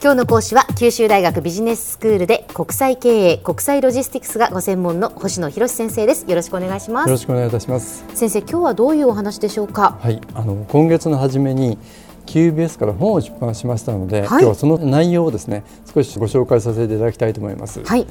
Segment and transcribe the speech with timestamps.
[0.00, 6.24] 今日の講師は九州大学ビジネススクールで国際経営国際ロジスティクスがご専門の星野博先生です。
[6.30, 7.08] よろしくお願いします。
[7.08, 8.04] よろしくお願いいたします。
[8.14, 9.98] 先生今日はどういうお話でしょうか？
[10.00, 11.78] はいあの今月の初めに
[12.26, 18.06] QBS から本を出版しましたので、はい、今日はその内容をですね少しご紹介させていただきたいと思います、はい、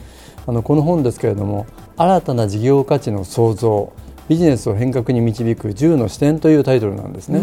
[0.45, 3.93] あのこの本ですけれども新たな事業価値の創造
[4.27, 7.39] ビジネスを変革に導く10の視点というタイトルなんですね。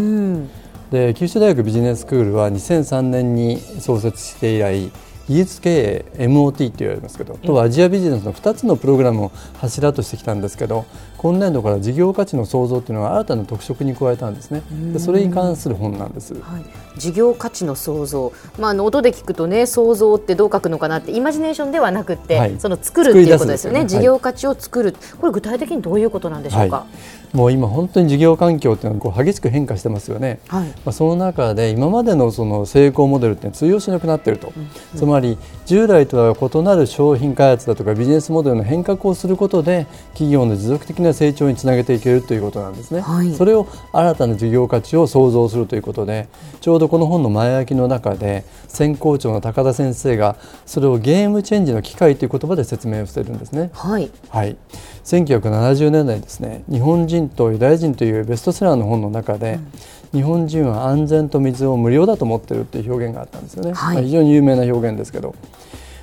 [0.90, 4.90] で九州大学ビジネススクールは2003年に創設して以来
[5.28, 10.84] 技術経営 MOT と言われますけどとアジアビジネスの2つのプログラムを柱としてきたんですけど
[11.24, 14.62] 今年度から事業価値の創造というのは新たな特色に加えたんですね。
[14.92, 16.64] でそれに関する本なんです、はい、
[16.98, 26.84] 事業価値の創造、まあ、あの音で聞くとね創造ってどう書くのかなってイマジネーションではなくて、はい、その作るっていうことですよね、ね、事業価値を作る、これ具体的にどういうことなんでしょうか、
[27.32, 34.62] もう今本当に事業環境っていうのはこう激しく変化してますよね、はい、まあ、その中で今までのその成功モデルって通用しなくなっていると、うん。
[34.62, 46.28] うん、つまり従来とは異なる商品開発だとかビジネスモデルの変革をすることで企業の持続的な成長につなげていけるということなんですね、はい、それを新たな事業価値を創造するということで
[46.60, 53.70] ちょうどこの本の前書きの中で専攻長の高田先生がそれをゲームチェンジの機会という言葉で説明をしているんですね。
[53.72, 54.56] はい、はい、
[55.04, 56.64] 1970年代ですね。
[56.70, 65.34] 日本人とユダヤ人というベストセラーの本の中で、うん、日本人は安全と水を無料だと思っているという表現があったんですよね、はい、まあ、非常に有名な表現ですけど、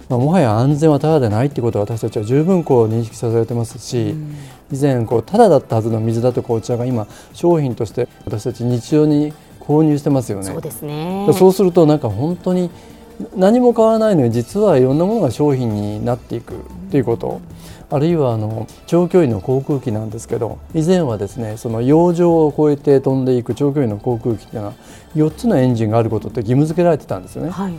[0.09, 4.35] まあ、もはや安全はただでないということを私たちは十分こう認識させてますし、うん、
[4.71, 10.45] 以前こうただだったはずの水だとかお茶が今商品として私たち日常に購入してますよね。
[10.45, 11.29] そうですね。
[11.33, 12.69] そうするとなんか本当に
[13.35, 16.55] 何も変わらないのに実はいろんなものが商品になっていく
[16.89, 17.39] ということ。
[17.91, 24.73] あるいはあの長距離の航空機なんですけど以前はですねその洋上を越えて飛んでいく長距離の航空機というのは
[25.15, 27.51] 4つのエンジンがあることって義務付けられてたんですよね。
[27.51, 27.73] はい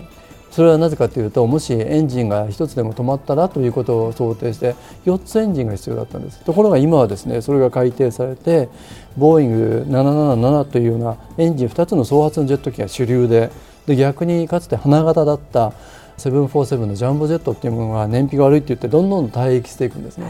[0.53, 4.75] それはなぜかというともしエンジンが1つでも止まったらということを想定して
[5.07, 8.69] 4つエンジンが必要だったんですところが今はですねそれが改定されて
[9.17, 13.51] ボーイング777というようなエンジン2つの総発のジェット機が主流で
[13.87, 15.73] で逆にかつて花形だった
[16.31, 20.27] 747のジャンボジェットっていうものが燃費が悪いって言ってどんどん退役していくんですね。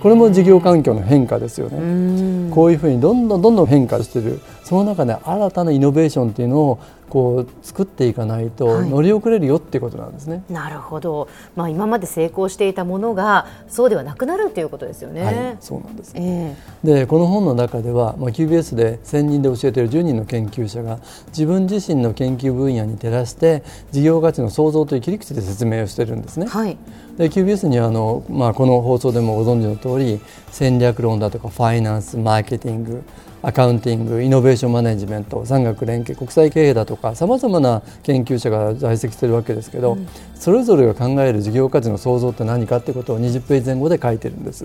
[0.00, 2.50] これも事業環境の変化ですよね。
[2.50, 6.78] こういうふうにどんどんどんどん変化しているその中で新たなイノベーションっていうのを
[7.10, 10.36] こう作っていかないと乗り遅れるよっていうことなんですね。
[10.36, 11.28] はい、なるほど。
[11.56, 15.22] まあ今まで成功していたものがそうではなくなるということですよね。
[15.24, 16.12] はい、そうなんです。
[16.14, 26.46] えー、でこの本の中では、まあ QBS で専任で教えている10人の研究者が自分自身の研究分野に照らして事業価値の創造という切り口で説明をしているんですね。
[26.46, 26.78] はい。
[27.18, 33.02] で QBS にはあのまあこの放送でもご存知の通り戦略論だとかファイナンスマーケティング
[33.42, 44.64] アカウンティングイノベーションマネジメント産学連携国際経営だとかさまざまな研究者が在籍しているわけですけど、うん、それぞれが考える事業価値の創造って何かってことを20ページ前後で書いてるんです。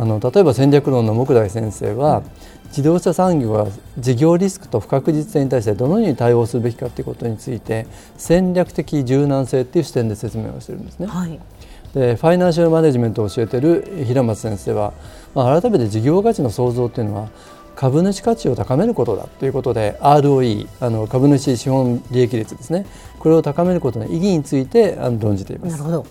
[0.00, 2.22] あの例えば戦略論の木大先生は、
[2.68, 3.66] 自動車産業は
[3.98, 11.06] 事業リスクと不確実性に対してどのように対応するべきかということについて戦略的柔軟性という視点で説明をしているんですね。
[11.06, 11.40] はい
[11.94, 14.92] でファイナンシャルマネジメントを教えている平松先生は、
[15.34, 17.28] まあ、改めて事業価値の創造というのは
[17.74, 22.86] 株主価値を高めることだということで ROE あの株主資本利益率ですね
[23.20, 25.72] これを高めることの意義について論じています。
[25.72, 26.06] なるほど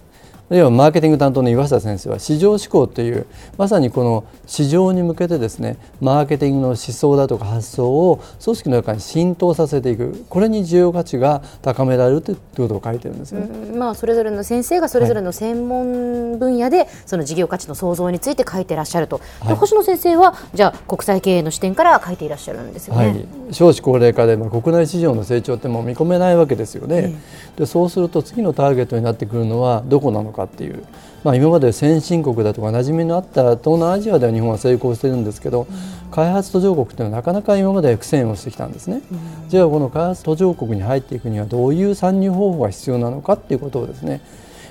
[0.50, 3.26] 要はマーケティング担当の岩下先生は市場志向という
[3.58, 10.26] まさにこの市場に向けてですねマーケティングの思想だとか発想を組織の中に浸透させていく。
[10.30, 27.16] これに需要価値が高められるということを書いてるんですね、まあ、それぞれの先生がそれぞれの専門分野で、はい、その事業価値の創造について書いていらっしゃると、はい、星野先生はじゃあ国際経営の視点から書いていらっしゃるんですよね、はい、少子高齢化で、まあ、国内市場の成長ってもう見込めないわけですよね、
[27.56, 30.86] でそうすると次のターゲットになってくるのはどこなのかっていう、
[31.24, 44.22] まあ、今まで先進国だとか馴染みのあった東南アジアでは日本は成功してるんですけど、うん、開発途上国というのはなかなか今まで苦戦をしてきたんですね、うん、じゃあこの開発途上国に入っていくにはどういう参入方法が必要なのかっていうことをですね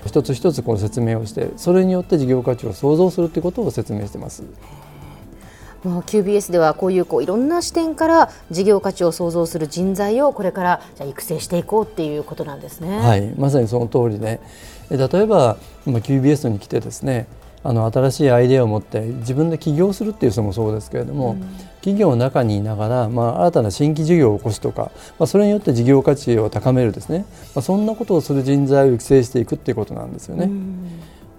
[0.06, 4.44] 一つ一つこの説明をしてそれによって事業価値を創造するということを説明してます。
[5.86, 12.98] まあ、QBS ではこういうこういろんな視点から事業価値を創造する人材をこれからじゃ育成していこうっていうことなんですね。
[12.98, 14.40] はい、まさにその通りで、
[14.90, 15.56] 例えば
[15.86, 17.26] 今 QBS に来てですね
[17.64, 21.40] あの新しいアイデアを持って自分で起業するっていう人もそうですけれども、うん、
[21.80, 30.44] 企業の中にいながら、まあ、新たな新規事業を起こすとか、まあ、それによって事業価値を高めるですね、まあ、そんなことをする人材を育成していくっていうことなんですよね。
[30.44, 30.90] うん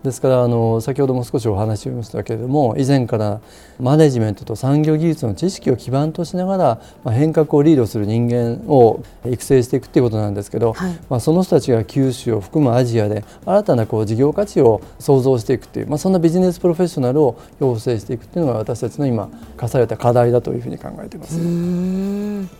[0.04, 3.42] ですからあの先ほども少しお話ししましたけれども以前から
[3.80, 21.38] マネジメントと産業技術の知識を基盤としながら、まあ、変革をリードする人間を育成していくということなんですけど、はい、まあ、その人たちが九州を含むアジアで新たなこう事業価値を創造していくという、まあ、そんなビジネスプロフェッショナルを養成していくというのが私たちの今課された課題だというふうに考えています。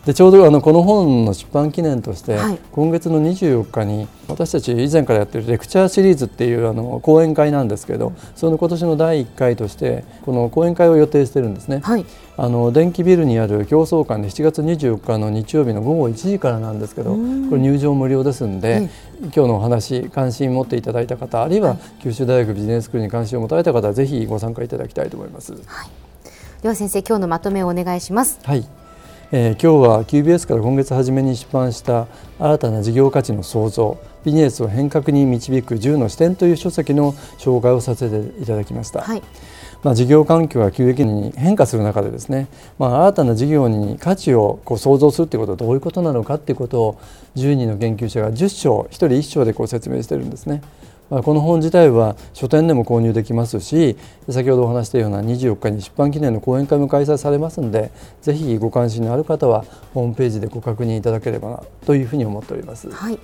[0.06, 12.04] でちょうどあのこの本の出版記念として、はい、今月の24日に私たち以前からやってるレクチャーシリーズっていうあの講演会なんですけどその今年の第1回としてこの講演会を予定してるんですね、はい、
[12.36, 18.90] あの電気ビルにある競争館で7月24日の日曜日の午後1時からなんですけどこれ入場無料ですんで、
[19.20, 25.62] 今日のお話関心持っていただいた方あるいは九州大学ビジネススクールに関心を持たれた方はぜひご参加いただきたいと思います、はい、
[26.62, 28.40] では先生今日のまとめをお願いします。
[28.42, 28.66] はい
[29.30, 32.06] えー、今日は QBS から今月初めに出版した
[32.38, 39.02] 新たな事業価値の創造ビジネスを変革に導く10の視点という書籍の紹介をさせていただきました。
[39.02, 39.22] はい
[39.82, 42.48] まあ、事業環境が急激に変化する中でですね、
[42.78, 47.00] まあ、新たな事業に価値をこう創造するということはどういうことなのかということを
[47.36, 50.62] 10人の研究者が10章1人1章でこう説明しているんですね。
[51.08, 53.96] この本自体は書店でも購入できますし
[54.28, 57.90] 先ほどお話したような24日に出版記念の講演会も開催されますので
[58.20, 59.64] ぜひご関心のある方は
[59.94, 62.90] ホームページでご確認いただければなというふうに思っております。
[62.90, 63.18] はい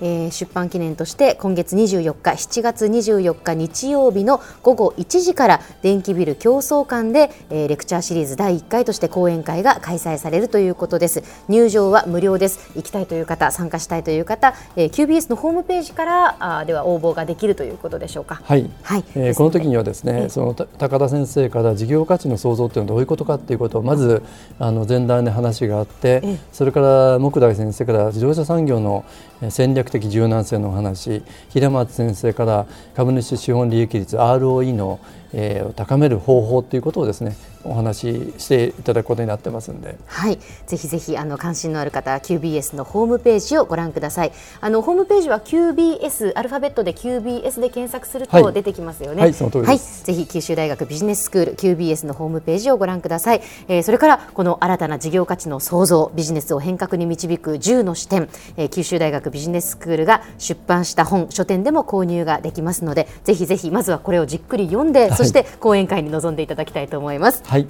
[0.00, 11.22] えー、出版記念として今月24日7月24日日曜日の午後1時から電気ビル競争館で、えー、レクチャーシリーズ第1回として講演会が開催されるということです。
[11.48, 12.70] 入場は無料です。
[12.74, 18.40] 行きたいという方参加したいという方、えー、QBS のホームページからあでは応募ができるということでしょうか。
[18.44, 19.04] はい、はい。
[19.14, 24.22] えー、この時にはですね、その高田先生から事業価値の創造というのはどういうことかということをまず
[24.58, 29.04] あの前段で話があって、それから木大先生から自動車産業の
[29.50, 34.98] 戦略的柔軟性の話平松先生から株主資本利益率 ROE の
[35.32, 44.32] えー、高める方法ということをですねお話ししていただくことになってますんで、はい、ぜひぜひあの関心のある方は QBS のホームページをご覧ください。
[44.60, 49.16] あのホームページは QBS アルファベットで QBS で検索すると出てきますよね。
[49.16, 53.42] はい、はい、その通りはい、ぜひ九州大学ビジネススクール QBS のホームページをご覧ください。
[53.68, 67.42] えー、それからこの新たな事業価値の創造、ビジネスを変革に導く10の視点、えー、九州大学ビジネススクールが出版した本書店でも購入ができますので、ぜひぜひまずはこれをじっくり読んで、はい、そして講演会に臨んでいただきたいと思います。
[67.44, 67.66] はい。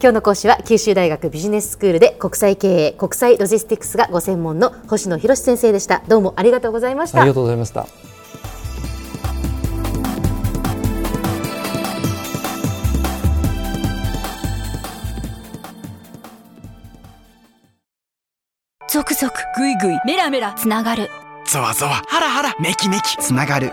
[0.00, 6.02] 今日の講師は九州大学ビジネススクールで国際経営国際ロジスティクスがご専門の星野博先生でした。
[6.08, 7.20] どうもありがとうございました。
[7.20, 7.86] ありがとうございました。
[18.92, 21.08] 続々ぐいぐいメラメラつながる。
[21.46, 23.72] ゾワゾワハラハラメキメキつながる